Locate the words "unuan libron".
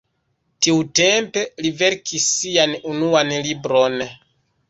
2.93-4.01